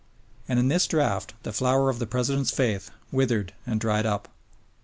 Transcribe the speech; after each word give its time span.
And 0.49 0.57
in 0.57 0.67
this 0.67 0.87
drought 0.87 1.33
the 1.43 1.53
flower 1.53 1.87
of 1.91 1.99
the 1.99 2.07
President's 2.07 2.49
faith 2.49 2.89
withered 3.11 3.53
and 3.67 3.79
dried 3.79 4.07
up. 4.07 4.29